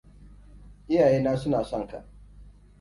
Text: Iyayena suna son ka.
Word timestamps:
Iyayena 0.89 1.31
suna 1.41 1.61
son 1.69 1.83
ka. 1.89 1.99